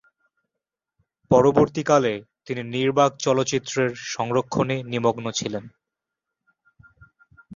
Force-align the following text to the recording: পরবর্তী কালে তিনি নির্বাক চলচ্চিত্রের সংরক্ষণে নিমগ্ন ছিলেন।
পরবর্তী 1.31 1.81
কালে 1.83 2.13
তিনি 2.45 2.61
নির্বাক 2.73 3.11
চলচ্চিত্রের 3.17 3.91
সংরক্ষণে 4.13 4.75
নিমগ্ন 4.83 5.25
ছিলেন। 5.31 5.63